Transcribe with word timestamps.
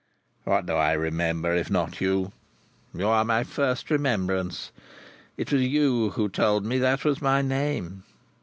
"What 0.45 0.65
do 0.65 0.73
I 0.73 0.93
remember 0.93 1.53
if 1.53 1.69
not 1.69 2.01
you? 2.01 2.31
You 2.91 3.07
are 3.07 3.23
my 3.23 3.43
first 3.43 3.91
remembrance. 3.91 4.71
It 5.37 5.51
was 5.53 5.61
you 5.61 6.09
who 6.15 6.27
told 6.27 6.65
me 6.65 6.79
that 6.79 7.05
was 7.05 7.21
my 7.21 7.43
name. 7.43 8.03